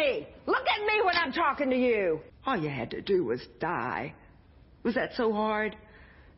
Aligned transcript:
me! 0.00 0.26
Look 0.46 0.66
at 0.68 0.86
me 0.86 1.02
when 1.04 1.16
I'm 1.16 1.32
talking 1.32 1.70
to 1.70 1.76
you! 1.76 2.20
All 2.46 2.56
you 2.56 2.68
had 2.68 2.90
to 2.92 3.02
do 3.02 3.24
was 3.24 3.40
die. 3.60 4.14
Was 4.82 4.94
that 4.94 5.10
so 5.16 5.32
hard? 5.32 5.76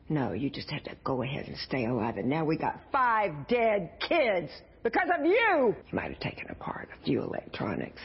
No, 0.08 0.32
you 0.32 0.50
just 0.50 0.70
had 0.70 0.84
to 0.84 0.96
go 1.04 1.22
ahead 1.22 1.46
and 1.46 1.56
stay 1.56 1.86
alive, 1.86 2.16
and 2.16 2.28
now 2.28 2.44
we 2.44 2.56
got 2.56 2.80
five 2.90 3.32
dead 3.48 3.90
kids 4.00 4.50
because 4.82 5.08
of 5.16 5.24
you! 5.24 5.74
You 5.90 5.92
might 5.92 6.10
have 6.10 6.20
taken 6.20 6.50
apart 6.50 6.88
a 6.92 7.04
few 7.04 7.22
electronics, 7.22 8.02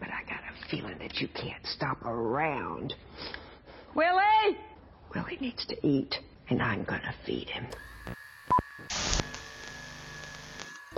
but 0.00 0.08
I 0.08 0.28
got 0.28 0.40
a 0.40 0.68
feeling 0.70 0.98
that 0.98 1.20
you 1.20 1.28
can't 1.28 1.64
stop 1.64 2.04
around. 2.04 2.94
Willie? 3.94 4.58
Willie 5.14 5.38
needs 5.40 5.64
to 5.66 5.86
eat, 5.86 6.16
and 6.50 6.60
I'm 6.60 6.84
gonna 6.84 7.14
feed 7.24 7.48
him. 7.48 7.66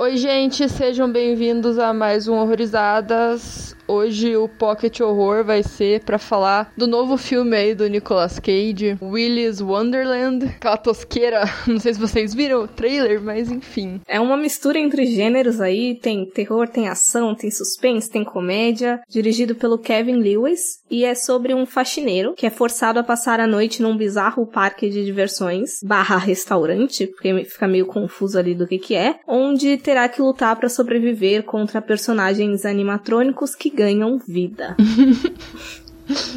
Oi, 0.00 0.16
gente, 0.16 0.68
sejam 0.68 1.12
bem-vindos 1.12 1.76
a 1.76 1.92
mais 1.92 2.28
um 2.28 2.36
Horrorizadas. 2.36 3.77
Hoje 3.90 4.36
o 4.36 4.46
Pocket 4.46 5.00
Horror 5.00 5.42
vai 5.42 5.62
ser 5.62 6.04
para 6.04 6.18
falar 6.18 6.70
do 6.76 6.86
novo 6.86 7.16
filme 7.16 7.56
aí 7.56 7.74
do 7.74 7.88
Nicolas 7.88 8.38
Cage, 8.38 8.98
Willy's 9.00 9.62
Wonderland. 9.62 10.44
Aquela 10.44 10.76
tosqueira, 10.76 11.44
não 11.66 11.80
sei 11.80 11.94
se 11.94 11.98
vocês 11.98 12.34
viram 12.34 12.64
o 12.64 12.68
trailer, 12.68 13.18
mas 13.18 13.50
enfim. 13.50 13.98
É 14.06 14.20
uma 14.20 14.36
mistura 14.36 14.78
entre 14.78 15.06
gêneros 15.06 15.58
aí, 15.58 15.94
tem 15.94 16.26
terror, 16.26 16.68
tem 16.68 16.86
ação, 16.86 17.34
tem 17.34 17.50
suspense, 17.50 18.10
tem 18.10 18.24
comédia, 18.24 19.00
dirigido 19.08 19.54
pelo 19.54 19.78
Kevin 19.78 20.16
Lewis 20.16 20.82
e 20.90 21.06
é 21.06 21.14
sobre 21.14 21.54
um 21.54 21.64
faxineiro 21.64 22.34
que 22.34 22.44
é 22.44 22.50
forçado 22.50 22.98
a 22.98 23.02
passar 23.02 23.40
a 23.40 23.46
noite 23.46 23.80
num 23.80 23.96
bizarro 23.96 24.46
parque 24.46 24.90
de 24.90 25.02
diversões 25.02 25.80
barra 25.82 26.18
restaurante, 26.18 27.06
porque 27.06 27.44
fica 27.44 27.66
meio 27.66 27.86
confuso 27.86 28.38
ali 28.38 28.54
do 28.54 28.66
que 28.66 28.78
que 28.78 28.94
é, 28.94 29.18
onde 29.26 29.78
terá 29.78 30.06
que 30.10 30.20
lutar 30.20 30.56
para 30.56 30.68
sobreviver 30.68 31.42
contra 31.42 31.80
personagens 31.80 32.66
animatrônicos 32.66 33.54
que 33.54 33.77
ganham 33.78 34.18
vida. 34.18 34.76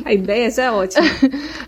A 0.03 0.13
ideia 0.13 0.51
já 0.51 0.63
é 0.63 0.71
ótima. 0.71 1.05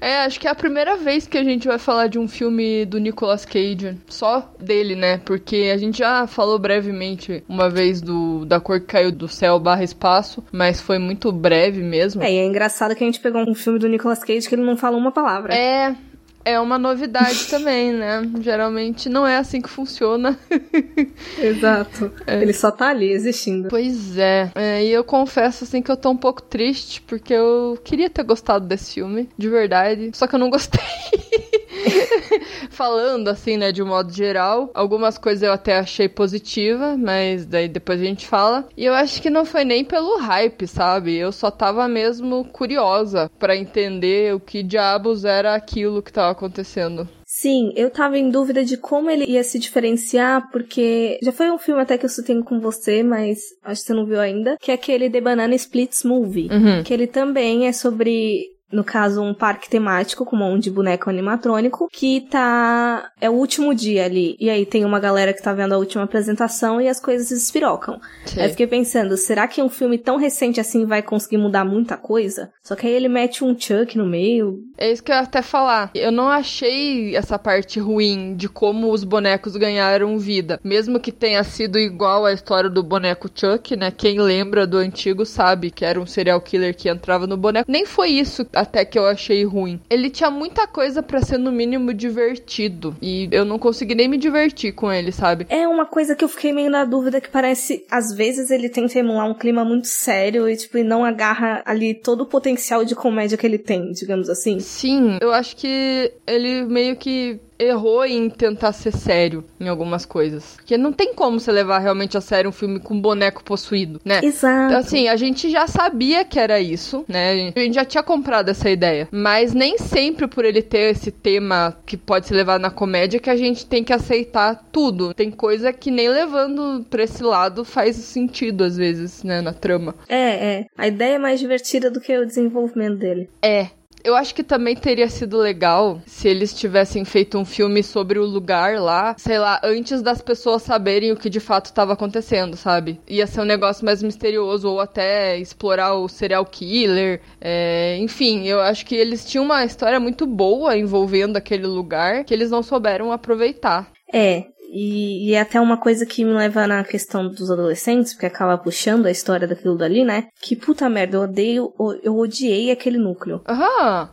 é, 0.01 0.25
acho 0.25 0.37
que 0.37 0.45
é 0.45 0.51
a 0.51 0.55
primeira 0.55 0.97
vez 0.97 1.25
que 1.25 1.37
a 1.37 1.43
gente 1.43 1.67
vai 1.69 1.79
falar 1.79 2.07
de 2.07 2.19
um 2.19 2.27
filme 2.27 2.85
do 2.85 2.97
Nicolas 2.97 3.45
Cage. 3.45 3.97
Só 4.09 4.53
dele, 4.59 4.93
né? 4.93 5.19
Porque 5.19 5.71
a 5.73 5.77
gente 5.77 5.99
já 5.99 6.27
falou 6.27 6.59
brevemente 6.59 7.43
uma 7.47 7.69
vez 7.69 8.01
do 8.01 8.45
da 8.45 8.59
cor 8.59 8.81
que 8.81 8.87
caiu 8.87 9.09
do 9.09 9.29
céu 9.29 9.57
barra 9.57 9.85
espaço, 9.85 10.43
mas 10.51 10.81
foi 10.81 10.99
muito 10.99 11.31
breve 11.31 11.81
mesmo. 11.81 12.21
É, 12.21 12.29
e 12.29 12.37
é 12.39 12.45
engraçado 12.45 12.93
que 12.93 13.03
a 13.03 13.07
gente 13.07 13.21
pegou 13.21 13.41
um 13.49 13.55
filme 13.55 13.79
do 13.79 13.87
Nicolas 13.87 14.21
Cage 14.21 14.49
que 14.49 14.55
ele 14.55 14.63
não 14.63 14.75
fala 14.75 14.97
uma 14.97 15.11
palavra. 15.11 15.53
É, 15.55 15.95
é 16.45 16.59
uma 16.59 16.77
novidade 16.77 17.47
também, 17.49 17.91
né? 17.91 18.21
Geralmente 18.41 19.09
não 19.09 19.25
é 19.25 19.37
assim 19.37 19.61
que 19.61 19.69
funciona. 19.69 20.37
Exato. 21.37 22.11
É. 22.25 22.41
Ele 22.41 22.53
só 22.53 22.71
tá 22.71 22.89
ali 22.89 23.11
existindo. 23.11 23.69
Pois 23.69 24.17
é. 24.17 24.51
é. 24.55 24.83
E 24.83 24.89
eu 24.89 25.03
confesso 25.03 25.63
assim 25.63 25.81
que 25.81 25.91
eu 25.91 25.97
tô 25.97 26.09
um 26.09 26.17
pouco 26.17 26.41
triste 26.41 27.01
porque 27.01 27.33
eu 27.33 27.77
queria 27.83 28.09
ter 28.09 28.23
gostado 28.23 28.65
desse 28.65 28.93
filme, 28.93 29.29
de 29.37 29.49
verdade. 29.49 30.11
Só 30.13 30.27
que 30.27 30.35
eu 30.35 30.39
não 30.39 30.49
gostei. 30.49 30.81
Falando 32.69 33.27
assim, 33.27 33.57
né, 33.57 33.71
de 33.71 33.81
um 33.81 33.87
modo 33.87 34.11
geral, 34.11 34.71
algumas 34.73 35.17
coisas 35.17 35.43
eu 35.43 35.51
até 35.51 35.77
achei 35.77 36.07
positiva, 36.07 36.97
mas 36.97 37.45
daí 37.45 37.67
depois 37.67 37.99
a 38.01 38.03
gente 38.03 38.27
fala. 38.27 38.67
E 38.75 38.85
eu 38.85 38.93
acho 38.93 39.21
que 39.21 39.29
não 39.29 39.45
foi 39.45 39.63
nem 39.63 39.83
pelo 39.83 40.17
hype, 40.17 40.67
sabe? 40.67 41.15
Eu 41.15 41.31
só 41.31 41.51
tava 41.51 41.87
mesmo 41.87 42.45
curiosa 42.45 43.29
para 43.39 43.55
entender 43.55 44.33
o 44.33 44.39
que 44.39 44.63
diabos 44.63 45.25
era 45.25 45.55
aquilo 45.55 46.01
que 46.01 46.13
tava 46.13 46.31
acontecendo. 46.31 47.07
Sim, 47.35 47.73
eu 47.75 47.89
tava 47.89 48.15
em 48.15 48.29
dúvida 48.29 48.63
de 48.63 48.77
como 48.77 49.09
ele 49.09 49.25
ia 49.25 49.43
se 49.43 49.57
diferenciar, 49.57 50.51
porque 50.51 51.17
já 51.23 51.31
foi 51.31 51.49
um 51.49 51.57
filme 51.57 51.81
até 51.81 51.97
que 51.97 52.05
eu 52.05 52.09
tenho 52.23 52.43
com 52.43 52.59
você, 52.59 53.01
mas 53.01 53.39
acho 53.63 53.81
que 53.81 53.87
você 53.87 53.93
não 53.93 54.05
viu 54.05 54.19
ainda, 54.21 54.55
que 54.61 54.69
é 54.69 54.75
aquele 54.75 55.09
The 55.09 55.19
Banana 55.19 55.55
Splits 55.55 56.03
Movie, 56.03 56.47
uhum. 56.51 56.83
que 56.83 56.93
ele 56.93 57.07
também 57.07 57.65
é 57.65 57.73
sobre 57.73 58.52
no 58.73 58.83
caso, 58.83 59.21
um 59.21 59.33
parque 59.33 59.69
temático 59.69 60.25
com 60.25 60.35
um 60.35 60.39
monte 60.39 60.63
de 60.63 60.71
boneco 60.71 61.09
animatrônico, 61.09 61.87
que 61.91 62.21
tá. 62.21 63.11
É 63.21 63.29
o 63.29 63.33
último 63.33 63.73
dia 63.73 64.05
ali. 64.05 64.35
E 64.39 64.49
aí 64.49 64.65
tem 64.65 64.83
uma 64.83 64.99
galera 64.99 65.33
que 65.33 65.41
tá 65.41 65.53
vendo 65.53 65.73
a 65.73 65.77
última 65.77 66.03
apresentação 66.03 66.81
e 66.81 66.89
as 66.89 66.99
coisas 66.99 67.27
se 67.27 67.35
espirocam. 67.35 67.99
Sim. 68.25 68.39
Aí 68.39 68.47
eu 68.47 68.49
fiquei 68.51 68.67
pensando, 68.67 69.15
será 69.15 69.47
que 69.47 69.61
um 69.61 69.69
filme 69.69 69.97
tão 69.97 70.17
recente 70.17 70.59
assim 70.59 70.85
vai 70.85 71.01
conseguir 71.01 71.37
mudar 71.37 71.63
muita 71.63 71.95
coisa? 71.95 72.51
Só 72.63 72.75
que 72.75 72.87
aí 72.87 72.93
ele 72.93 73.07
mete 73.07 73.43
um 73.43 73.57
Chuck 73.57 73.97
no 73.97 74.05
meio. 74.05 74.63
É 74.77 74.91
isso 74.91 75.03
que 75.03 75.11
eu 75.11 75.15
ia 75.15 75.21
até 75.21 75.41
falar. 75.41 75.91
Eu 75.93 76.11
não 76.11 76.27
achei 76.27 77.15
essa 77.15 77.37
parte 77.37 77.79
ruim 77.79 78.35
de 78.35 78.49
como 78.49 78.91
os 78.91 79.03
bonecos 79.03 79.55
ganharam 79.55 80.17
vida. 80.17 80.59
Mesmo 80.63 80.99
que 80.99 81.11
tenha 81.11 81.43
sido 81.43 81.77
igual 81.77 82.25
a 82.25 82.33
história 82.33 82.69
do 82.69 82.81
boneco 82.81 83.29
Chuck, 83.33 83.75
né? 83.75 83.91
Quem 83.91 84.19
lembra 84.19 84.65
do 84.65 84.77
antigo 84.77 85.25
sabe 85.25 85.69
que 85.69 85.85
era 85.85 85.99
um 85.99 86.05
serial 86.05 86.41
killer 86.41 86.75
que 86.75 86.89
entrava 86.89 87.27
no 87.27 87.37
boneco. 87.37 87.71
Nem 87.71 87.85
foi 87.85 88.09
isso 88.09 88.45
até 88.63 88.83
que 88.83 88.97
eu 88.97 89.05
achei 89.05 89.43
ruim. 89.45 89.79
Ele 89.89 90.09
tinha 90.09 90.31
muita 90.31 90.67
coisa 90.67 91.03
para 91.03 91.21
ser 91.21 91.37
no 91.37 91.51
mínimo 91.51 91.93
divertido 91.93 92.95
e 93.01 93.29
eu 93.31 93.45
não 93.45 93.59
consegui 93.59 93.95
nem 93.95 94.07
me 94.07 94.17
divertir 94.17 94.73
com 94.73 94.91
ele, 94.91 95.11
sabe? 95.11 95.45
É 95.49 95.67
uma 95.67 95.85
coisa 95.85 96.15
que 96.15 96.23
eu 96.23 96.29
fiquei 96.29 96.51
meio 96.51 96.69
na 96.69 96.85
dúvida 96.85 97.21
que 97.21 97.29
parece 97.29 97.85
às 97.89 98.13
vezes 98.13 98.49
ele 98.49 98.69
tenta 98.69 98.97
emular 98.97 99.29
um 99.29 99.33
clima 99.33 99.63
muito 99.63 99.87
sério 99.87 100.49
e 100.49 100.55
tipo 100.55 100.77
e 100.77 100.83
não 100.83 101.05
agarra 101.05 101.61
ali 101.65 101.93
todo 101.93 102.21
o 102.21 102.25
potencial 102.25 102.83
de 102.83 102.95
comédia 102.95 103.37
que 103.37 103.45
ele 103.45 103.57
tem, 103.57 103.91
digamos 103.91 104.29
assim. 104.29 104.59
Sim, 104.59 105.17
eu 105.21 105.31
acho 105.31 105.55
que 105.55 106.11
ele 106.25 106.63
meio 106.63 106.95
que 106.95 107.39
errou 107.63 108.05
em 108.05 108.29
tentar 108.29 108.71
ser 108.73 108.91
sério 108.91 109.43
em 109.59 109.67
algumas 109.67 110.05
coisas. 110.05 110.55
Porque 110.55 110.77
não 110.77 110.91
tem 110.91 111.13
como 111.13 111.39
você 111.39 111.51
levar 111.51 111.79
realmente 111.79 112.17
a 112.17 112.21
sério 112.21 112.49
um 112.49 112.53
filme 112.53 112.79
com 112.79 112.99
boneco 112.99 113.43
possuído, 113.43 113.99
né? 114.03 114.19
Exato. 114.23 114.65
Então, 114.65 114.79
assim, 114.79 115.07
a 115.07 115.15
gente 115.15 115.49
já 115.49 115.67
sabia 115.67 116.23
que 116.25 116.39
era 116.39 116.59
isso, 116.59 117.05
né? 117.07 117.51
A 117.55 117.59
gente 117.59 117.75
já 117.75 117.85
tinha 117.85 118.03
comprado 118.03 118.49
essa 118.49 118.69
ideia. 118.69 119.07
Mas 119.11 119.53
nem 119.53 119.77
sempre 119.77 120.27
por 120.27 120.45
ele 120.45 120.61
ter 120.61 120.91
esse 120.91 121.11
tema 121.11 121.77
que 121.85 121.97
pode 121.97 122.27
ser 122.27 122.35
levado 122.35 122.61
na 122.61 122.71
comédia 122.71 123.19
que 123.19 123.29
a 123.29 123.35
gente 123.35 123.65
tem 123.65 123.83
que 123.83 123.93
aceitar 123.93 124.63
tudo. 124.71 125.13
Tem 125.13 125.31
coisa 125.31 125.71
que 125.71 125.91
nem 125.91 126.09
levando 126.09 126.85
pra 126.89 127.03
esse 127.03 127.23
lado 127.23 127.63
faz 127.63 127.95
sentido, 127.95 128.63
às 128.63 128.77
vezes, 128.77 129.23
né? 129.23 129.41
Na 129.41 129.53
trama. 129.53 129.95
É, 130.07 130.17
é. 130.17 130.65
A 130.77 130.87
ideia 130.87 131.15
é 131.15 131.19
mais 131.19 131.39
divertida 131.39 131.89
do 131.89 131.99
que 131.99 132.17
o 132.17 132.25
desenvolvimento 132.25 132.97
dele. 132.97 133.29
É, 133.41 133.67
eu 134.03 134.15
acho 134.15 134.35
que 134.35 134.43
também 134.43 134.75
teria 134.75 135.09
sido 135.09 135.37
legal 135.37 136.01
se 136.05 136.27
eles 136.27 136.53
tivessem 136.53 137.05
feito 137.05 137.37
um 137.37 137.45
filme 137.45 137.81
sobre 137.81 138.19
o 138.19 138.25
lugar 138.25 138.79
lá, 138.79 139.15
sei 139.17 139.39
lá, 139.39 139.59
antes 139.63 140.01
das 140.01 140.21
pessoas 140.21 140.61
saberem 140.61 141.11
o 141.11 141.17
que 141.17 141.29
de 141.29 141.39
fato 141.39 141.65
estava 141.67 141.93
acontecendo, 141.93 142.55
sabe? 142.55 142.99
Ia 143.07 143.25
ser 143.25 143.41
um 143.41 143.45
negócio 143.45 143.85
mais 143.85 144.03
misterioso, 144.03 144.69
ou 144.69 144.79
até 144.79 145.37
explorar 145.37 145.93
o 145.95 146.09
serial 146.09 146.45
killer. 146.45 147.21
É... 147.39 147.97
enfim, 147.99 148.45
eu 148.47 148.59
acho 148.61 148.85
que 148.85 148.95
eles 148.95 149.25
tinham 149.25 149.45
uma 149.45 149.63
história 149.63 149.99
muito 149.99 150.25
boa 150.25 150.77
envolvendo 150.77 151.37
aquele 151.37 151.67
lugar 151.67 152.23
que 152.23 152.33
eles 152.33 152.51
não 152.51 152.61
souberam 152.61 153.11
aproveitar. 153.11 153.91
É, 154.13 154.45
e, 154.73 155.29
e, 155.29 155.33
é 155.35 155.41
até 155.41 155.61
uma 155.61 155.77
coisa 155.77 156.03
que 156.03 156.25
me 156.25 156.33
leva 156.33 156.65
na 156.65 156.83
questão 156.83 157.29
dos 157.29 157.51
adolescentes, 157.51 158.13
porque 158.13 158.25
acaba 158.25 158.57
puxando 158.57 159.05
a 159.05 159.11
história 159.11 159.47
daquilo 159.47 159.77
dali, 159.77 160.03
né? 160.03 160.27
Que 160.41 160.55
puta 160.55 160.89
merda, 160.89 161.17
eu 161.17 161.21
odeio, 161.21 161.73
eu 162.01 162.17
odiei 162.17 162.71
aquele 162.71 162.97
núcleo. 162.97 163.41
Aham. 163.47 164.09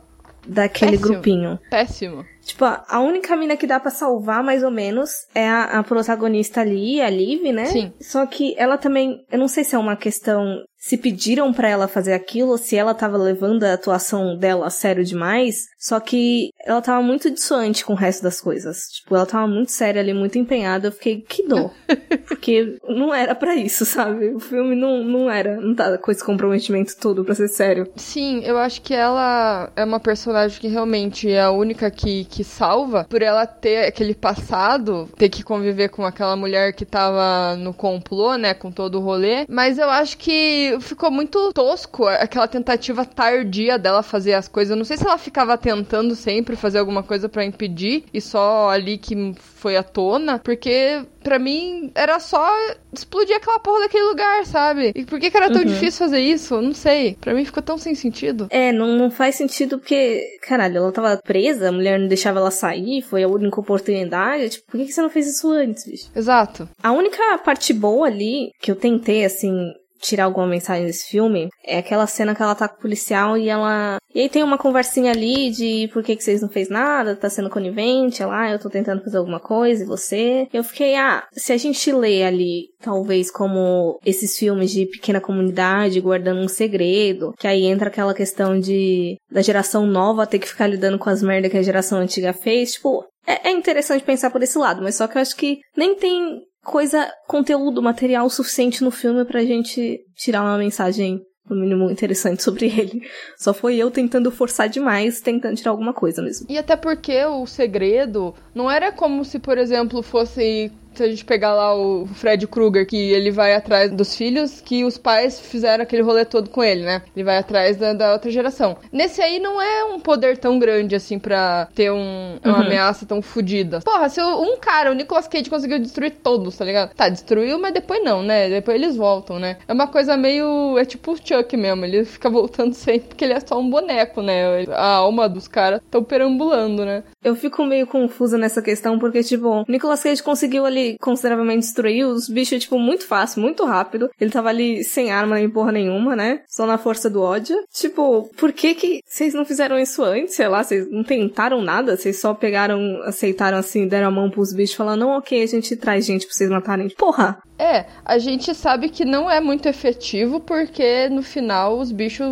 Daquele 0.47 0.91
Péssimo. 0.91 1.09
grupinho. 1.13 1.59
Péssimo. 1.69 2.25
Tipo, 2.43 2.65
a 2.65 2.99
única 2.99 3.35
mina 3.35 3.55
que 3.55 3.67
dá 3.67 3.79
para 3.79 3.91
salvar, 3.91 4.43
mais 4.43 4.63
ou 4.63 4.71
menos, 4.71 5.11
é 5.33 5.47
a, 5.47 5.79
a 5.79 5.83
protagonista 5.83 6.61
ali, 6.61 6.99
a 6.99 7.09
Liv, 7.09 7.51
né? 7.51 7.65
Sim. 7.65 7.93
Só 8.01 8.25
que 8.25 8.55
ela 8.57 8.77
também, 8.77 9.23
eu 9.31 9.39
não 9.39 9.47
sei 9.47 9.63
se 9.63 9.75
é 9.75 9.79
uma 9.79 9.95
questão 9.95 10.63
se 10.81 10.97
pediram 10.97 11.53
para 11.53 11.69
ela 11.69 11.87
fazer 11.87 12.11
aquilo 12.11 12.57
se 12.57 12.75
ela 12.75 12.95
tava 12.95 13.15
levando 13.15 13.63
a 13.63 13.73
atuação 13.73 14.35
dela 14.35 14.65
a 14.65 14.71
sério 14.71 15.05
demais, 15.05 15.67
só 15.77 15.99
que 15.99 16.49
ela 16.65 16.81
tava 16.81 17.03
muito 17.03 17.29
dissoante 17.29 17.85
com 17.85 17.93
o 17.93 17.95
resto 17.95 18.23
das 18.23 18.41
coisas. 18.41 18.87
Tipo, 18.91 19.15
ela 19.15 19.27
tava 19.27 19.47
muito 19.47 19.71
séria 19.71 20.01
ali, 20.01 20.11
muito 20.11 20.39
empenhada. 20.39 20.87
Eu 20.87 20.91
fiquei, 20.91 21.21
que 21.21 21.47
dó. 21.47 21.69
Porque 22.27 22.77
não 22.89 23.13
era 23.13 23.35
para 23.35 23.55
isso, 23.55 23.85
sabe? 23.85 24.29
O 24.29 24.39
filme 24.39 24.75
não, 24.75 25.03
não 25.03 25.29
era, 25.29 25.61
não 25.61 25.75
tá 25.75 25.97
com 25.99 26.11
esse 26.11 26.23
comprometimento 26.23 26.97
todo 26.97 27.23
pra 27.23 27.35
ser 27.35 27.47
sério. 27.47 27.87
Sim, 27.95 28.41
eu 28.43 28.57
acho 28.57 28.81
que 28.81 28.93
ela 28.93 29.71
é 29.75 29.83
uma 29.83 29.99
personagem 29.99 30.59
que 30.59 30.67
realmente 30.67 31.29
é 31.29 31.41
a 31.41 31.51
única 31.51 31.91
que, 31.91 32.25
que 32.25 32.43
salva 32.43 33.05
por 33.07 33.21
ela 33.21 33.45
ter 33.45 33.85
aquele 33.85 34.15
passado, 34.15 35.07
ter 35.15 35.29
que 35.29 35.43
conviver 35.43 35.89
com 35.89 36.03
aquela 36.05 36.35
mulher 36.35 36.73
que 36.73 36.85
tava 36.85 37.55
no 37.55 37.71
complô, 37.71 38.35
né, 38.35 38.55
com 38.55 38.71
todo 38.71 38.97
o 38.97 39.01
rolê. 39.01 39.45
Mas 39.47 39.77
eu 39.77 39.89
acho 39.89 40.17
que 40.17 40.70
ficou 40.79 41.11
muito 41.11 41.51
tosco 41.53 42.07
aquela 42.07 42.47
tentativa 42.47 43.05
tardia 43.05 43.77
dela 43.77 44.03
fazer 44.03 44.33
as 44.33 44.47
coisas. 44.47 44.71
Eu 44.71 44.77
não 44.77 44.85
sei 44.85 44.97
se 44.97 45.05
ela 45.05 45.17
ficava 45.17 45.57
tentando 45.57 46.15
sempre 46.15 46.55
fazer 46.55 46.79
alguma 46.79 47.03
coisa 47.03 47.27
para 47.27 47.43
impedir 47.43 48.05
e 48.13 48.21
só 48.21 48.69
ali 48.69 48.97
que 48.97 49.33
foi 49.37 49.75
à 49.75 49.83
tona, 49.83 50.39
porque 50.39 51.03
para 51.23 51.37
mim 51.37 51.91
era 51.93 52.19
só 52.19 52.49
explodir 52.91 53.35
aquela 53.35 53.59
porra 53.59 53.81
daquele 53.81 54.03
lugar, 54.05 54.45
sabe? 54.45 54.91
E 54.95 55.05
por 55.05 55.19
que, 55.19 55.29
que 55.29 55.37
era 55.37 55.51
tão 55.51 55.61
uhum. 55.61 55.67
difícil 55.67 55.99
fazer 56.05 56.19
isso? 56.19 56.59
Não 56.61 56.73
sei. 56.73 57.15
Para 57.19 57.33
mim 57.33 57.45
ficou 57.45 57.61
tão 57.61 57.77
sem 57.77 57.95
sentido. 57.95 58.47
É, 58.49 58.71
não, 58.71 58.87
não 58.97 59.11
faz 59.11 59.35
sentido 59.35 59.77
porque, 59.77 60.39
caralho, 60.41 60.77
ela 60.77 60.91
tava 60.91 61.17
presa, 61.23 61.69
a 61.69 61.71
mulher 61.71 61.99
não 61.99 62.07
deixava 62.07 62.39
ela 62.39 62.51
sair, 62.51 63.01
foi 63.01 63.23
a 63.23 63.27
única 63.27 63.59
oportunidade. 63.59 64.49
Tipo, 64.49 64.71
por 64.71 64.77
que, 64.79 64.85
que 64.87 64.93
você 64.93 65.01
não 65.01 65.09
fez 65.09 65.27
isso 65.27 65.49
antes, 65.51 65.85
bicho? 65.85 66.09
Exato. 66.15 66.67
A 66.81 66.91
única 66.91 67.37
parte 67.39 67.73
boa 67.73 68.07
ali 68.07 68.51
que 68.59 68.71
eu 68.71 68.75
tentei, 68.75 69.23
assim, 69.23 69.71
tirar 70.01 70.25
alguma 70.25 70.47
mensagem 70.47 70.85
desse 70.85 71.09
filme, 71.09 71.49
é 71.63 71.77
aquela 71.77 72.07
cena 72.07 72.35
que 72.35 72.41
ela 72.41 72.55
tá 72.55 72.67
com 72.67 72.77
o 72.77 72.81
policial 72.81 73.37
e 73.37 73.47
ela. 73.47 73.97
E 74.13 74.19
aí 74.19 74.29
tem 74.29 74.43
uma 74.43 74.57
conversinha 74.57 75.11
ali 75.11 75.49
de 75.51 75.89
por 75.93 76.03
que, 76.03 76.15
que 76.15 76.23
vocês 76.23 76.41
não 76.41 76.49
fez 76.49 76.67
nada, 76.67 77.15
tá 77.15 77.29
sendo 77.29 77.49
conivente, 77.49 78.23
lá, 78.23 78.51
eu 78.51 78.59
tô 78.59 78.69
tentando 78.69 79.03
fazer 79.03 79.17
alguma 79.17 79.39
coisa 79.39 79.83
e 79.83 79.87
você. 79.87 80.47
Eu 80.51 80.63
fiquei, 80.63 80.95
ah, 80.95 81.23
se 81.31 81.53
a 81.53 81.57
gente 81.57 81.91
lê 81.91 82.23
ali, 82.23 82.65
talvez 82.81 83.31
como 83.31 83.99
esses 84.05 84.37
filmes 84.37 84.71
de 84.71 84.85
pequena 84.85 85.21
comunidade 85.21 86.01
guardando 86.01 86.41
um 86.41 86.47
segredo, 86.47 87.33
que 87.37 87.47
aí 87.47 87.65
entra 87.65 87.87
aquela 87.87 88.13
questão 88.13 88.59
de 88.59 89.17
da 89.31 89.41
geração 89.41 89.85
nova 89.85 90.27
ter 90.27 90.39
que 90.39 90.47
ficar 90.47 90.67
lidando 90.67 90.99
com 90.99 91.09
as 91.09 91.21
merdas 91.21 91.51
que 91.51 91.57
a 91.57 91.63
geração 91.63 91.99
antiga 91.99 92.33
fez, 92.33 92.73
tipo, 92.73 93.05
é, 93.25 93.49
é 93.49 93.51
interessante 93.51 94.03
pensar 94.03 94.29
por 94.29 94.41
esse 94.41 94.57
lado, 94.57 94.81
mas 94.81 94.95
só 94.95 95.07
que 95.07 95.17
eu 95.17 95.21
acho 95.21 95.35
que 95.35 95.59
nem 95.75 95.95
tem 95.95 96.41
coisa, 96.63 97.11
conteúdo, 97.27 97.81
material 97.81 98.29
suficiente 98.29 98.83
no 98.83 98.91
filme 98.91 99.25
pra 99.25 99.43
gente 99.43 99.99
tirar 100.15 100.41
uma 100.41 100.57
mensagem 100.57 101.21
no 101.49 101.55
mínimo 101.55 101.89
interessante 101.89 102.43
sobre 102.43 102.67
ele. 102.71 103.01
Só 103.37 103.53
foi 103.53 103.75
eu 103.75 103.91
tentando 103.91 104.31
forçar 104.31 104.69
demais, 104.69 105.21
tentando 105.21 105.55
tirar 105.55 105.71
alguma 105.71 105.93
coisa 105.93 106.21
mesmo. 106.21 106.47
E 106.49 106.57
até 106.57 106.75
porque 106.75 107.23
o 107.25 107.45
segredo 107.45 108.33
não 108.53 108.69
era 108.69 108.91
como 108.91 109.25
se, 109.25 109.39
por 109.39 109.57
exemplo, 109.57 110.01
fosse 110.01 110.71
se 110.93 111.03
a 111.03 111.09
gente 111.09 111.25
pegar 111.25 111.53
lá 111.53 111.75
o 111.75 112.05
Fred 112.05 112.45
Krueger, 112.47 112.85
que 112.85 112.97
ele 112.97 113.31
vai 113.31 113.55
atrás 113.55 113.91
dos 113.91 114.15
filhos, 114.15 114.61
que 114.61 114.83
os 114.83 114.97
pais 114.97 115.39
fizeram 115.39 115.83
aquele 115.83 116.01
rolê 116.01 116.25
todo 116.25 116.49
com 116.49 116.63
ele, 116.63 116.83
né? 116.83 117.01
Ele 117.15 117.23
vai 117.23 117.37
atrás 117.37 117.77
da, 117.77 117.93
da 117.93 118.13
outra 118.13 118.29
geração. 118.29 118.77
Nesse 118.91 119.21
aí 119.21 119.39
não 119.39 119.61
é 119.61 119.85
um 119.85 119.99
poder 119.99 120.37
tão 120.37 120.59
grande 120.59 120.95
assim 120.95 121.17
pra 121.17 121.67
ter 121.73 121.91
um, 121.91 122.39
uma 122.43 122.57
uhum. 122.57 122.65
ameaça 122.65 123.05
tão 123.05 123.21
fodida. 123.21 123.79
Porra, 123.81 124.09
se 124.09 124.21
um 124.21 124.57
cara, 124.57 124.91
o 124.91 124.93
Nicolas 124.93 125.27
Cage, 125.27 125.49
conseguiu 125.49 125.79
destruir 125.79 126.11
todos, 126.23 126.57
tá 126.57 126.65
ligado? 126.65 126.93
Tá, 126.93 127.09
destruiu, 127.09 127.59
mas 127.59 127.73
depois 127.73 128.03
não, 128.03 128.21
né? 128.21 128.49
Depois 128.49 128.75
eles 128.75 128.95
voltam, 128.95 129.39
né? 129.39 129.57
É 129.67 129.73
uma 129.73 129.87
coisa 129.87 130.17
meio. 130.17 130.77
É 130.77 130.85
tipo 130.85 131.13
o 131.13 131.17
Chuck 131.17 131.55
mesmo, 131.55 131.85
ele 131.85 132.05
fica 132.05 132.29
voltando 132.29 132.73
sempre 132.75 133.09
porque 133.09 133.25
ele 133.25 133.33
é 133.33 133.39
só 133.39 133.59
um 133.59 133.69
boneco, 133.69 134.21
né? 134.21 134.65
A 134.69 134.95
alma 134.95 135.27
dos 135.29 135.47
caras 135.47 135.81
tão 135.89 136.03
perambulando, 136.03 136.85
né? 136.85 137.03
Eu 137.23 137.35
fico 137.35 137.63
meio 137.63 137.87
confusa 137.87 138.37
nessa 138.37 138.61
questão 138.61 138.97
porque, 138.99 139.23
tipo, 139.23 139.47
o 139.47 139.65
Nicolas 139.67 140.03
Cage 140.03 140.23
conseguiu 140.23 140.65
ali 140.65 140.80
consideravelmente 140.99 141.61
destruir 141.61 142.05
os 142.05 142.27
bichos, 142.29 142.61
tipo, 142.61 142.77
muito 142.77 143.05
fácil, 143.05 143.41
muito 143.41 143.65
rápido. 143.65 144.09
Ele 144.19 144.31
tava 144.31 144.49
ali 144.49 144.83
sem 144.83 145.11
arma 145.11 145.35
nem 145.35 145.49
porra 145.49 145.71
nenhuma, 145.71 146.15
né? 146.15 146.41
Só 146.47 146.65
na 146.65 146.77
força 146.77 147.09
do 147.09 147.21
ódio. 147.21 147.57
Tipo, 147.73 148.29
por 148.37 148.51
que 148.51 148.73
que 148.73 149.01
vocês 149.05 149.33
não 149.33 149.45
fizeram 149.45 149.77
isso 149.77 150.03
antes? 150.03 150.35
Sei 150.35 150.47
lá, 150.47 150.63
vocês 150.63 150.89
não 150.89 151.03
tentaram 151.03 151.61
nada? 151.61 151.97
Vocês 151.97 152.19
só 152.19 152.33
pegaram, 152.33 153.01
aceitaram 153.03 153.57
assim, 153.57 153.87
deram 153.87 154.07
a 154.07 154.11
mão 154.11 154.29
pros 154.29 154.53
bichos 154.53 154.75
falando, 154.75 155.01
não, 155.01 155.17
ok, 155.17 155.41
a 155.41 155.47
gente 155.47 155.75
traz 155.75 156.05
gente 156.05 156.25
pra 156.25 156.35
vocês 156.35 156.49
matarem. 156.49 156.89
Porra! 156.89 157.41
É, 157.61 157.85
a 158.03 158.17
gente 158.17 158.55
sabe 158.55 158.89
que 158.89 159.05
não 159.05 159.29
é 159.29 159.39
muito 159.39 159.67
efetivo 159.67 160.39
porque 160.39 161.07
no 161.09 161.21
final 161.21 161.77
os 161.77 161.91
bichos 161.91 162.27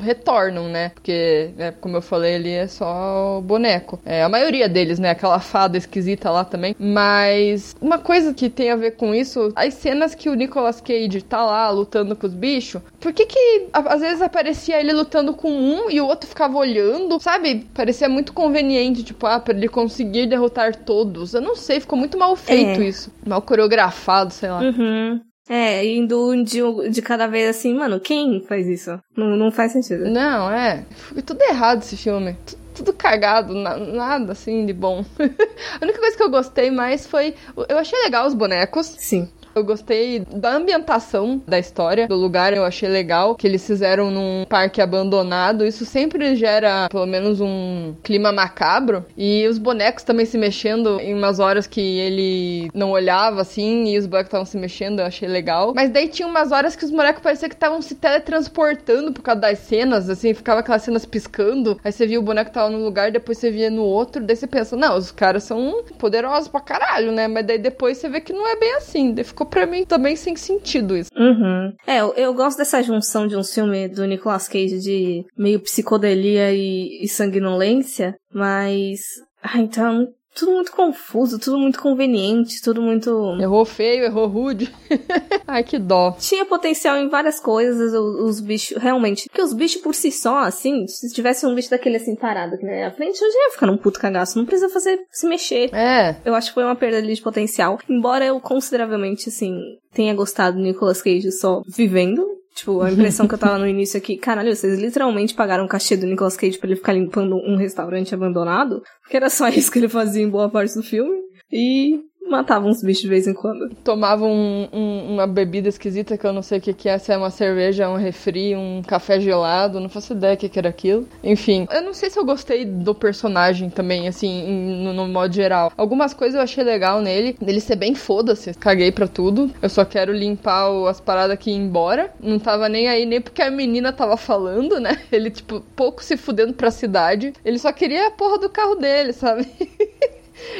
retornam, 0.00 0.68
né? 0.68 0.90
Porque, 0.90 1.50
né, 1.56 1.72
como 1.80 1.96
eu 1.96 2.02
falei, 2.02 2.34
ele 2.34 2.52
é 2.52 2.68
só 2.68 3.40
boneco. 3.40 3.98
É, 4.04 4.22
a 4.22 4.28
maioria 4.28 4.68
deles, 4.68 5.00
né? 5.00 5.10
Aquela 5.10 5.40
fada 5.40 5.76
esquisita 5.76 6.30
lá 6.30 6.44
também. 6.44 6.76
Mas 6.78 7.71
uma 7.80 7.98
coisa 7.98 8.32
que 8.32 8.48
tem 8.48 8.70
a 8.70 8.76
ver 8.76 8.92
com 8.92 9.14
isso, 9.14 9.52
as 9.56 9.74
cenas 9.74 10.14
que 10.14 10.28
o 10.28 10.34
Nicolas 10.34 10.80
Cage 10.80 11.22
tá 11.22 11.44
lá 11.44 11.70
lutando 11.70 12.14
com 12.14 12.26
os 12.26 12.34
bichos, 12.34 12.82
por 13.00 13.12
que 13.12 13.26
que 13.26 13.68
às 13.72 14.00
vezes 14.00 14.22
aparecia 14.22 14.80
ele 14.80 14.92
lutando 14.92 15.34
com 15.34 15.50
um 15.50 15.90
e 15.90 16.00
o 16.00 16.06
outro 16.06 16.28
ficava 16.28 16.56
olhando, 16.56 17.20
sabe? 17.20 17.66
Parecia 17.74 18.08
muito 18.08 18.32
conveniente, 18.32 19.02
tipo, 19.02 19.26
ah, 19.26 19.40
pra 19.40 19.54
ele 19.54 19.68
conseguir 19.68 20.26
derrotar 20.26 20.76
todos. 20.76 21.34
Eu 21.34 21.40
não 21.40 21.56
sei, 21.56 21.80
ficou 21.80 21.98
muito 21.98 22.18
mal 22.18 22.36
feito 22.36 22.80
é. 22.80 22.84
isso. 22.84 23.12
Mal 23.26 23.42
coreografado, 23.42 24.32
sei 24.32 24.50
lá. 24.50 24.60
Uhum. 24.60 25.20
É, 25.48 25.84
indo 25.84 26.42
de, 26.44 26.60
de 26.90 27.02
cada 27.02 27.26
vez 27.26 27.56
assim, 27.56 27.74
mano, 27.74 27.98
quem 27.98 28.40
faz 28.42 28.66
isso? 28.68 28.98
Não, 29.16 29.36
não 29.36 29.50
faz 29.50 29.72
sentido. 29.72 30.08
Não, 30.08 30.50
é. 30.50 30.84
Foi 30.90 31.20
tudo 31.20 31.42
errado 31.42 31.82
esse 31.82 31.96
filme 31.96 32.36
tudo 32.46 32.61
cagado, 32.96 33.54
na, 33.54 33.76
nada 33.76 34.32
assim 34.32 34.64
de 34.66 34.72
bom. 34.72 35.04
a 35.18 35.84
única 35.84 35.98
coisa 35.98 36.16
que 36.16 36.22
eu 36.22 36.30
gostei 36.30 36.70
mais 36.70 37.06
foi. 37.06 37.34
Eu 37.68 37.78
achei 37.78 37.98
legal 38.02 38.26
os 38.26 38.34
bonecos. 38.34 38.86
Sim. 38.98 39.28
Eu 39.54 39.64
gostei 39.64 40.20
da 40.20 40.54
ambientação 40.54 41.42
da 41.46 41.58
história, 41.58 42.08
do 42.08 42.16
lugar, 42.16 42.54
eu 42.54 42.64
achei 42.64 42.88
legal 42.88 43.34
que 43.34 43.46
eles 43.46 43.66
fizeram 43.66 44.10
num 44.10 44.44
parque 44.48 44.80
abandonado. 44.80 45.66
Isso 45.66 45.84
sempre 45.84 46.34
gera, 46.36 46.88
pelo 46.90 47.06
menos, 47.06 47.40
um 47.40 47.94
clima 48.02 48.32
macabro. 48.32 49.04
E 49.16 49.46
os 49.46 49.58
bonecos 49.58 50.04
também 50.04 50.24
se 50.24 50.38
mexendo 50.38 50.98
em 51.00 51.14
umas 51.14 51.38
horas 51.38 51.66
que 51.66 51.80
ele 51.80 52.70
não 52.74 52.92
olhava 52.92 53.42
assim 53.42 53.88
e 53.88 53.98
os 53.98 54.06
bonecos 54.06 54.28
estavam 54.28 54.46
se 54.46 54.56
mexendo, 54.56 55.00
eu 55.00 55.06
achei 55.06 55.28
legal. 55.28 55.72
Mas 55.74 55.90
daí 55.90 56.08
tinha 56.08 56.26
umas 56.26 56.50
horas 56.50 56.74
que 56.74 56.84
os 56.84 56.90
bonecos 56.90 57.22
pareciam 57.22 57.48
que 57.48 57.54
estavam 57.54 57.82
se 57.82 57.94
teletransportando 57.94 59.12
por 59.12 59.22
causa 59.22 59.40
das 59.40 59.58
cenas, 59.58 60.08
assim, 60.08 60.32
ficava 60.32 60.60
aquelas 60.60 60.82
cenas 60.82 61.04
piscando. 61.04 61.78
Aí 61.84 61.92
você 61.92 62.06
via 62.06 62.18
o 62.18 62.22
boneco 62.22 62.50
tava 62.50 62.70
num 62.70 62.82
lugar, 62.82 63.10
depois 63.10 63.38
você 63.38 63.50
via 63.50 63.70
no 63.70 63.82
outro, 63.82 64.22
daí 64.22 64.36
você 64.36 64.46
pensa, 64.46 64.76
não, 64.76 64.96
os 64.96 65.12
caras 65.12 65.44
são 65.44 65.82
poderosos 65.98 66.48
pra 66.48 66.60
caralho, 66.60 67.12
né? 67.12 67.28
Mas 67.28 67.46
daí 67.46 67.58
depois 67.58 67.98
você 67.98 68.08
vê 68.08 68.20
que 68.20 68.32
não 68.32 68.48
é 68.48 68.56
bem 68.56 68.74
assim. 68.76 69.12
Daí 69.12 69.24
ficou 69.24 69.41
ficou 69.42 69.46
pra 69.46 69.66
mim 69.66 69.84
também 69.84 70.16
sem 70.16 70.36
sentido 70.36 70.96
isso. 70.96 71.10
Uhum. 71.16 71.74
É, 71.86 72.00
eu, 72.00 72.14
eu, 72.14 72.34
gosto 72.34 72.58
dessa 72.58 72.82
junção 72.82 73.26
de 73.26 73.36
um 73.36 73.44
filme 73.44 73.88
do 73.88 74.04
Nicolas 74.06 74.48
Cage 74.48 74.78
de 74.78 75.24
meio 75.36 75.60
psicodelia 75.60 76.52
e, 76.52 77.02
e 77.02 77.08
sanguinolência, 77.08 78.14
mas. 78.32 79.00
Ah, 79.42 79.58
então 79.58 80.08
tudo 80.34 80.52
muito 80.52 80.72
confuso, 80.72 81.38
tudo 81.38 81.58
muito 81.58 81.80
conveniente, 81.80 82.62
tudo 82.62 82.80
muito. 82.80 83.36
Errou 83.40 83.64
feio, 83.64 84.04
errou 84.04 84.26
rude. 84.26 84.72
Ai, 85.46 85.62
que 85.62 85.78
dó. 85.78 86.16
Tinha 86.18 86.44
potencial 86.44 86.96
em 86.96 87.08
várias 87.08 87.38
coisas, 87.38 87.92
os, 87.92 88.20
os, 88.20 88.40
bichos, 88.40 88.76
realmente. 88.78 89.28
Porque 89.28 89.42
os 89.42 89.52
bichos 89.52 89.80
por 89.80 89.94
si 89.94 90.10
só, 90.10 90.38
assim, 90.38 90.86
se 90.86 91.12
tivesse 91.12 91.46
um 91.46 91.54
bicho 91.54 91.70
daquele 91.70 91.96
assim 91.96 92.16
parado 92.16 92.54
aqui 92.54 92.64
na 92.64 92.72
minha 92.72 92.90
frente, 92.90 93.20
eu 93.20 93.30
já 93.30 93.38
ia 93.38 93.50
ficar 93.50 93.66
num 93.66 93.76
puto 93.76 94.00
cagaço. 94.00 94.38
Não 94.38 94.46
precisa 94.46 94.68
fazer 94.68 95.00
se 95.10 95.26
mexer. 95.26 95.74
É. 95.74 96.16
Eu 96.24 96.34
acho 96.34 96.48
que 96.48 96.54
foi 96.54 96.64
uma 96.64 96.76
perda 96.76 96.98
ali 96.98 97.14
de 97.14 97.22
potencial. 97.22 97.78
Embora 97.88 98.24
eu 98.24 98.40
consideravelmente, 98.40 99.28
assim, 99.28 99.58
tenha 99.92 100.14
gostado 100.14 100.56
do 100.56 100.62
Nicolas 100.62 101.02
Cage 101.02 101.30
só 101.32 101.62
vivendo. 101.66 102.31
Tipo, 102.62 102.80
a 102.80 102.92
impressão 102.92 103.26
que 103.26 103.34
eu 103.34 103.38
tava 103.38 103.58
no 103.58 103.66
início 103.66 103.98
aqui, 103.98 104.16
caralho, 104.16 104.54
vocês 104.54 104.78
literalmente 104.78 105.34
pagaram 105.34 105.64
o 105.64 105.68
cachê 105.68 105.96
do 105.96 106.06
Nicolas 106.06 106.36
Cage 106.36 106.56
pra 106.56 106.68
ele 106.68 106.76
ficar 106.76 106.92
limpando 106.92 107.34
um 107.34 107.56
restaurante 107.56 108.14
abandonado? 108.14 108.84
Porque 109.00 109.16
era 109.16 109.28
só 109.28 109.48
isso 109.48 109.68
que 109.68 109.80
ele 109.80 109.88
fazia 109.88 110.22
em 110.22 110.30
boa 110.30 110.48
parte 110.48 110.72
do 110.76 110.82
filme. 110.82 111.22
E 111.50 111.98
matava 112.32 112.66
uns 112.66 112.82
bichos 112.82 113.02
de 113.02 113.08
vez 113.08 113.26
em 113.26 113.34
quando. 113.34 113.70
Tomava 113.84 114.24
um, 114.24 114.68
um, 114.72 115.14
uma 115.14 115.26
bebida 115.26 115.68
esquisita 115.68 116.16
que 116.16 116.26
eu 116.26 116.32
não 116.32 116.42
sei 116.42 116.58
o 116.58 116.60
que, 116.60 116.72
que 116.72 116.88
é, 116.88 116.98
se 116.98 117.12
é 117.12 117.16
uma 117.16 117.30
cerveja, 117.30 117.88
um 117.88 117.96
refri, 117.96 118.56
um 118.56 118.82
café 118.82 119.20
gelado, 119.20 119.78
não 119.78 119.88
faço 119.88 120.14
ideia 120.14 120.34
o 120.34 120.36
que, 120.36 120.48
que 120.48 120.58
era 120.58 120.70
aquilo. 120.70 121.06
Enfim, 121.22 121.68
eu 121.70 121.82
não 121.82 121.92
sei 121.92 122.10
se 122.10 122.18
eu 122.18 122.24
gostei 122.24 122.64
do 122.64 122.94
personagem 122.94 123.68
também, 123.68 124.08
assim, 124.08 124.82
no, 124.82 124.92
no 124.92 125.06
modo 125.06 125.32
geral. 125.32 125.70
Algumas 125.76 126.14
coisas 126.14 126.34
eu 126.34 126.40
achei 126.42 126.64
legal 126.64 127.00
nele, 127.00 127.36
dele 127.40 127.60
ser 127.60 127.76
bem 127.76 127.94
foda-se, 127.94 128.54
caguei 128.54 128.90
pra 128.90 129.06
tudo. 129.06 129.50
Eu 129.60 129.68
só 129.68 129.84
quero 129.84 130.12
limpar 130.12 130.70
o, 130.70 130.86
as 130.86 131.00
paradas 131.00 131.34
aqui 131.34 131.50
e 131.50 131.54
ir 131.54 131.58
embora. 131.58 132.12
Não 132.20 132.38
tava 132.38 132.68
nem 132.68 132.88
aí, 132.88 133.04
nem 133.04 133.20
porque 133.20 133.42
a 133.42 133.50
menina 133.50 133.92
tava 133.92 134.16
falando, 134.16 134.80
né? 134.80 134.98
Ele, 135.12 135.30
tipo, 135.30 135.60
pouco 135.76 136.02
se 136.02 136.16
fudendo 136.16 136.54
pra 136.54 136.70
cidade. 136.70 137.32
Ele 137.44 137.58
só 137.58 137.70
queria 137.72 138.08
a 138.08 138.10
porra 138.10 138.38
do 138.38 138.48
carro 138.48 138.76
dele, 138.76 139.12
sabe? 139.12 139.46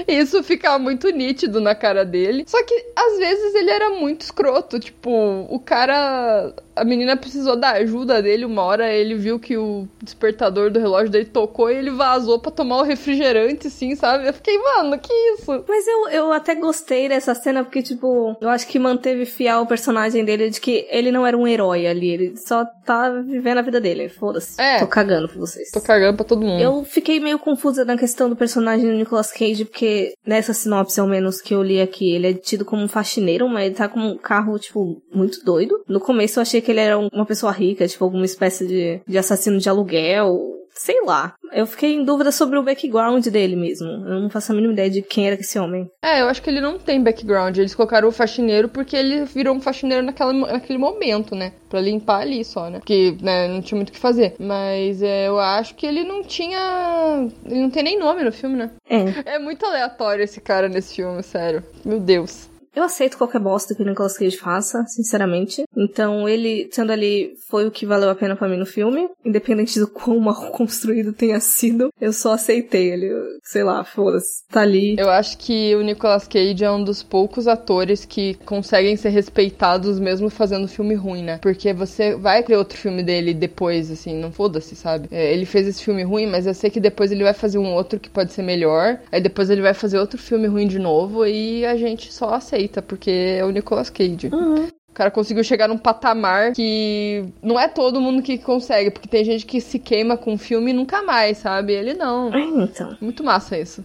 Isso 0.09 0.43
fica 0.43 0.79
muito 0.79 1.09
nítido 1.11 1.61
na 1.61 1.75
cara 1.75 2.05
dele. 2.05 2.45
Só 2.47 2.63
que 2.65 2.75
às 2.97 3.19
vezes 3.19 3.55
ele 3.55 3.71
era 3.71 3.91
muito 3.91 4.23
escroto. 4.23 4.79
Tipo, 4.79 5.47
o 5.49 5.59
cara 5.59 6.55
a 6.75 6.85
menina 6.85 7.17
precisou 7.17 7.57
da 7.57 7.73
ajuda 7.73 8.23
dele 8.23 8.45
uma 8.45 8.63
hora, 8.63 8.91
ele 8.91 9.15
viu 9.15 9.39
que 9.39 9.57
o 9.57 9.87
despertador 10.03 10.71
do 10.71 10.81
relógio 10.81 11.11
dele 11.11 11.27
tocou 11.27 11.71
e 11.71 11.75
ele 11.75 11.91
vazou 11.91 12.39
para 12.39 12.51
tomar 12.51 12.79
o 12.79 12.83
refrigerante, 12.83 13.67
assim, 13.67 13.95
sabe? 13.95 14.27
Eu 14.27 14.33
fiquei, 14.33 14.57
mano, 14.59 14.99
que 14.99 15.13
isso? 15.13 15.65
Mas 15.69 15.87
eu, 15.87 16.09
eu 16.09 16.33
até 16.33 16.55
gostei 16.55 17.09
dessa 17.09 17.35
cena 17.35 17.63
porque, 17.63 17.83
tipo, 17.83 18.37
eu 18.41 18.49
acho 18.49 18.67
que 18.67 18.79
manteve 18.79 19.27
fiel 19.27 19.61
o 19.61 19.67
personagem 19.67 20.25
dele 20.25 20.51
de 20.51 20.61
que 20.61 20.87
ele 20.91 21.13
não 21.13 21.27
era 21.27 21.37
um 21.37 21.47
herói 21.47 21.87
ali, 21.87 22.11
ele 22.11 22.37
só 22.37 22.65
tá 22.65 23.11
vivendo 23.11 23.59
a 23.59 23.63
vida 23.63 23.81
dele. 23.81 24.09
Foda-se. 24.09 24.61
É. 24.61 24.79
Tô 24.79 24.87
cagando 24.87 25.29
pra 25.29 25.39
vocês. 25.39 25.71
Tô 25.71 25.81
cagando 25.81 26.17
pra 26.17 26.25
todo 26.25 26.43
mundo. 26.43 26.61
Eu 26.61 26.85
fiquei 26.85 27.21
meio 27.21 27.39
confusa 27.39 27.85
na 27.85 27.97
questão 27.97 28.29
do 28.29 28.37
personagem 28.37 28.87
do 28.87 28.97
Nicolas 28.97 29.31
Cage, 29.31 29.65
porque 29.65 29.85
nessa 30.27 30.53
sinopse, 30.53 31.01
ao 31.01 31.07
menos, 31.07 31.41
que 31.41 31.55
eu 31.55 31.63
li 31.63 31.81
aqui, 31.81 32.13
ele 32.13 32.29
é 32.29 32.35
tido 32.35 32.65
como 32.65 32.83
um 32.83 32.89
faxineiro, 32.89 33.49
mas 33.49 33.67
ele 33.67 33.75
tá 33.75 33.89
com 33.89 34.01
um 34.01 34.17
carro, 34.17 34.59
tipo, 34.59 35.03
muito 35.13 35.45
doido. 35.45 35.83
No 35.89 36.01
começo 36.01 36.39
eu 36.39 36.43
achei 36.43 36.61
que 36.61 36.71
ele 36.71 36.81
era 36.81 36.99
uma 36.99 37.27
pessoa 37.27 37.53
rica, 37.53 37.87
tipo 37.87 38.05
alguma 38.05 38.25
espécie 38.25 38.67
de, 38.67 39.01
de 39.07 39.19
assassino 39.19 39.59
de 39.59 39.69
aluguel, 39.69 40.62
sei 40.75 41.03
lá. 41.05 41.35
Eu 41.53 41.67
fiquei 41.67 41.95
em 41.95 42.05
dúvida 42.05 42.33
sobre 42.33 42.59
o 42.59 42.63
background 42.63 43.27
dele 43.27 43.57
mesmo. 43.57 43.89
Eu 43.89 44.21
não 44.21 44.31
faço 44.31 44.53
a 44.53 44.55
mínima 44.55 44.73
ideia 44.73 44.91
de 44.91 45.03
quem 45.03 45.27
era 45.27 45.39
esse 45.41 45.59
homem. 45.59 45.91
É, 46.03 46.21
eu 46.21 46.29
acho 46.29 46.43
que 46.43 46.49
ele 46.49 46.61
não 46.61 46.79
tem 46.79 47.03
background. 47.03 47.57
Eles 47.57 47.75
colocaram 47.75 48.09
o 48.09 48.13
faxineiro 48.13 48.69
porque 48.69 48.97
ele 48.97 49.25
virou 49.25 49.55
um 49.55 49.61
faxineiro 49.61 50.03
naquela, 50.03 50.33
naquele 50.33 50.79
momento, 50.79 51.35
né? 51.35 51.53
Pra 51.69 51.81
limpar 51.81 52.23
ali 52.23 52.45
só, 52.45 52.71
né? 52.71 52.79
Porque, 52.79 53.17
né, 53.21 53.49
não 53.49 53.61
tinha 53.61 53.77
muito 53.77 53.91
o 53.91 53.93
que 53.93 53.99
fazer. 53.99 54.35
Mas 54.39 55.03
é, 55.03 55.29
eu 55.29 55.39
acho 55.39 55.75
que 55.75 55.87
ele 55.87 56.05
não 56.05 56.23
tinha. 56.23 57.29
Ele 57.45 57.61
não 57.61 57.71
tem 57.71 57.83
nem 57.83 57.99
nome 57.99 58.25
no 58.25 58.33
filme, 58.33 58.57
né? 58.57 58.71
É. 58.89 59.35
É 59.35 59.39
muito 59.39 59.65
aleatório 59.65 60.25
esse 60.25 60.41
cara 60.41 60.69
nesse 60.69 60.97
filme, 60.97 61.23
sério. 61.23 61.63
Meu 61.85 62.01
Deus. 62.01 62.52
Eu 62.75 62.83
aceito 62.83 63.19
qualquer 63.19 63.41
bosta 63.41 63.75
que 63.75 63.83
o 63.83 63.87
Nicolas 63.87 64.17
Cage 64.17 64.37
faça, 64.37 64.85
sinceramente. 64.87 65.65
Então 65.77 66.29
ele, 66.29 66.69
sendo 66.73 66.93
ali, 66.93 67.35
foi 67.49 67.67
o 67.67 67.71
que 67.71 67.85
valeu 67.85 68.11
a 68.11 68.15
pena 68.15 68.35
para 68.35 68.49
mim 68.49 68.57
no 68.57 68.67
filme. 68.67 69.09
Independente 69.25 69.79
do 69.79 69.87
quão 69.87 70.19
mal 70.19 70.35
construído 70.53 71.13
tenha 71.13 71.39
sido, 71.41 71.93
eu 72.01 72.13
só 72.13 72.33
aceitei 72.33 72.93
ele. 72.93 73.11
Sei 73.43 73.63
lá, 73.63 73.85
foda-se. 73.85 74.47
Tá 74.51 74.63
ali. 74.63 74.97
Eu 74.99 75.11
acho 75.11 75.37
que 75.39 75.75
o 75.75 75.83
Nicolas 75.83 76.27
Cage 76.27 76.65
é 76.65 76.71
um 76.71 76.83
dos 76.83 77.03
poucos 77.03 77.47
atores 77.47 78.05
que 78.05 78.35
conseguem 78.47 78.97
ser 78.97 79.11
respeitados 79.11 79.99
mesmo 80.01 80.31
fazendo 80.31 80.67
filme 80.67 80.95
ruim, 80.95 81.23
né? 81.23 81.39
Porque 81.43 81.73
você 81.73 82.15
vai 82.17 82.43
ver 82.43 82.57
outro 82.57 82.79
filme 82.79 83.03
dele 83.03 83.35
depois, 83.35 83.91
assim, 83.91 84.19
não 84.19 84.33
foda-se, 84.33 84.75
sabe? 84.75 85.09
É, 85.11 85.33
ele 85.33 85.45
fez 85.45 85.67
esse 85.67 85.83
filme 85.83 86.03
ruim, 86.03 86.27
mas 86.27 86.47
eu 86.47 86.55
sei 86.55 86.71
que 86.71 86.81
depois 86.81 87.13
ele 87.13 87.25
vai 87.25 87.35
fazer 87.35 87.59
um 87.59 87.73
outro 87.73 88.01
que 88.01 88.09
pode 88.09 88.33
ser 88.33 88.43
melhor. 88.43 88.99
Aí 89.11 89.21
depois 89.21 89.51
ele 89.51 89.61
vai 89.61 89.75
fazer 89.75 89.99
outro 89.99 90.19
filme 90.19 90.47
ruim 90.47 90.67
de 90.67 90.79
novo 90.79 91.27
e 91.27 91.67
a 91.67 91.77
gente 91.77 92.13
só 92.13 92.35
aceita, 92.35 92.62
porque 92.69 93.11
é 93.11 93.45
o 93.45 93.51
Nicolas 93.51 93.91
Cage. 93.91 94.31
Uhum. 94.33 94.69
O 94.93 94.95
cara 94.95 95.11
conseguiu 95.11 95.43
chegar 95.43 95.69
num 95.69 95.79
patamar 95.79 96.53
que 96.53 97.25
não 97.43 97.59
é 97.59 97.67
todo 97.67 98.01
mundo 98.01 98.23
que 98.23 98.37
consegue, 98.37 98.91
porque 98.91 99.09
tem 99.09 99.25
gente 99.25 99.47
que 99.47 99.59
se 99.59 99.79
queima 99.79 100.19
com 100.19 100.35
o 100.35 100.39
filme 100.39 100.71
e 100.71 100.75
nunca 100.75 101.03
mais, 101.03 101.39
sabe? 101.39 101.73
Ele 101.73 101.95
não. 101.95 102.33
É, 102.33 102.41
então. 102.41 102.97
Muito 103.01 103.25
massa 103.25 103.59
isso. 103.59 103.83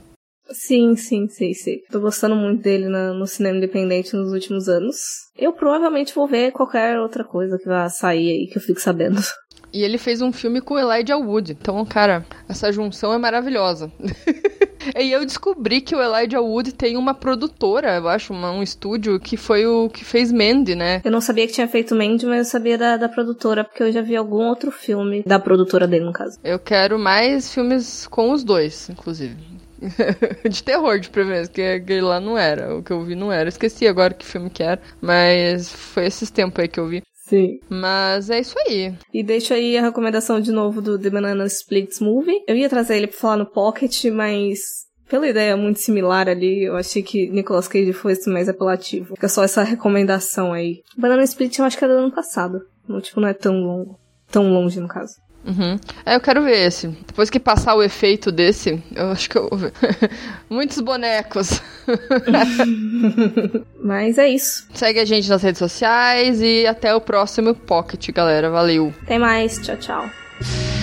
Sim, 0.52 0.96
sim, 0.96 1.28
sim, 1.28 1.54
sim. 1.54 1.78
Tô 1.90 2.00
gostando 2.00 2.36
muito 2.36 2.62
dele 2.62 2.88
na, 2.88 3.14
no 3.14 3.26
cinema 3.26 3.58
independente 3.58 4.16
nos 4.16 4.32
últimos 4.34 4.68
anos. 4.68 4.98
Eu 5.38 5.54
provavelmente 5.54 6.14
vou 6.14 6.28
ver 6.28 6.52
qualquer 6.52 7.00
outra 7.00 7.24
coisa 7.24 7.58
que 7.58 7.68
vai 7.68 7.90
sair 7.90 8.30
aí 8.32 8.48
que 8.48 8.58
eu 8.58 8.62
fico 8.62 8.80
sabendo. 8.80 9.20
E 9.74 9.84
ele 9.84 9.98
fez 9.98 10.22
um 10.22 10.32
filme 10.32 10.62
com 10.62 10.80
Elijah 10.80 11.18
Wood. 11.18 11.52
Então, 11.52 11.86
cara, 11.86 12.26
essa 12.48 12.72
junção 12.72 13.14
é 13.14 13.18
maravilhosa. 13.18 13.92
e 15.00 15.12
eu 15.12 15.26
descobri 15.26 15.82
que 15.82 15.96
o 15.96 16.02
Elijah 16.02 16.42
Wood 16.42 16.74
tem 16.74 16.98
uma 16.98 17.14
produtora, 17.14 17.96
eu 17.96 18.08
acho, 18.08 18.34
uma, 18.34 18.52
um 18.52 18.64
estúdio, 18.64 19.20
que 19.20 19.38
foi 19.38 19.66
o 19.66 19.90
que 19.90 20.06
fez 20.06 20.32
Mandy, 20.32 20.76
né? 20.76 21.02
Eu 21.04 21.12
não 21.12 21.22
sabia 21.22 21.48
que 21.48 21.54
tinha 21.54 21.68
feito 21.68 21.96
Mandy, 21.96 22.26
mas 22.26 22.40
eu 22.40 22.46
sabia 22.46 22.78
da, 22.78 22.98
da 22.98 23.10
produtora, 23.10 23.64
porque 23.64 23.84
eu 23.84 23.92
já 23.92 24.02
vi 24.02 24.16
algum 24.16 24.48
outro 24.48 24.72
filme 24.72 25.24
da 25.26 25.40
produtora 25.40 25.88
dele, 25.88 26.06
no 26.06 26.14
caso. 26.14 26.40
Eu 26.44 26.60
quero 26.60 26.98
mais 26.98 27.54
filmes 27.54 28.08
com 28.08 28.32
os 28.32 28.44
dois, 28.44 28.90
inclusive. 28.90 29.36
de 30.50 30.64
terror, 30.64 31.00
de 31.00 31.10
preferência, 31.10 31.54
que 31.54 31.62
aquele 31.62 32.02
lá 32.02 32.20
não 32.20 32.38
era. 32.38 32.76
O 32.76 32.84
que 32.84 32.92
eu 32.92 33.04
vi 33.04 33.16
não 33.16 33.32
era. 33.32 33.50
Esqueci 33.50 33.88
agora 33.88 34.14
que 34.14 34.26
filme 34.26 34.50
que 34.50 34.64
era, 34.64 34.82
mas 35.02 35.72
foi 35.72 36.06
esses 36.06 36.32
tempos 36.32 36.60
aí 36.60 36.68
que 36.68 36.80
eu 36.80 36.88
vi. 36.88 37.04
Sim. 37.28 37.60
Mas 37.70 38.30
é 38.30 38.40
isso 38.40 38.56
aí. 38.66 38.94
E 39.14 39.22
deixo 39.22 39.54
aí 39.54 39.78
a 39.78 39.82
recomendação 39.82 40.40
de 40.40 40.52
novo 40.52 40.82
do 40.82 40.98
The 40.98 41.10
Banana 41.10 41.46
Splits 41.46 42.00
Movie. 42.00 42.42
Eu 42.48 42.56
ia 42.56 42.70
trazer 42.70 42.96
ele 42.96 43.08
pra 43.08 43.18
falar 43.18 43.38
no 43.38 43.46
Pocket, 43.46 44.06
mas 44.06 44.60
pela 45.10 45.28
ideia 45.28 45.58
muito 45.58 45.80
similar 45.80 46.30
ali, 46.30 46.64
eu 46.64 46.78
achei 46.78 47.04
que 47.04 47.30
Nicolas 47.30 47.68
Cage 47.68 47.92
fosse 47.92 48.30
mais 48.30 48.48
apelativo. 48.48 49.16
Fica 49.16 49.28
só 49.28 49.44
essa 49.44 49.62
recomendação 49.64 50.54
aí. 50.54 50.82
Banana 50.98 51.24
Split 51.24 51.60
eu 51.60 51.66
acho 51.66 51.78
que 51.78 51.84
é 51.84 51.88
do 51.88 51.96
ano 51.96 52.12
passado. 52.12 52.62
Não, 52.88 53.02
tipo, 53.02 53.20
não 53.20 53.28
é 53.28 53.34
tão 53.34 53.54
longo. 53.54 54.00
Tão 54.32 54.50
longe, 54.50 54.80
no 54.80 54.88
caso. 54.88 55.14
Uhum. 55.46 55.80
É, 56.06 56.16
eu 56.16 56.20
quero 56.20 56.44
ver 56.44 56.68
esse. 56.68 56.88
Depois 56.88 57.30
que 57.30 57.40
passar 57.40 57.76
o 57.76 57.82
efeito 57.82 58.32
desse, 58.32 58.84
eu 58.94 59.12
acho 59.12 59.30
que 59.30 59.38
eu 59.38 59.48
vou 59.50 59.58
ver. 59.58 59.74
Muitos 60.50 60.80
bonecos. 60.82 61.62
Mas 63.82 64.18
é 64.18 64.28
isso. 64.28 64.68
Segue 64.74 65.00
a 65.00 65.06
gente 65.06 65.30
nas 65.30 65.42
redes 65.42 65.60
sociais 65.60 66.42
e 66.42 66.68
até 66.68 66.94
o 66.94 67.00
próximo 67.00 67.56
Pocket, 67.56 68.12
galera. 68.12 68.50
Valeu. 68.50 68.94
Até 69.04 69.18
mais. 69.18 69.58
Tchau, 69.60 69.78
tchau. 69.78 70.77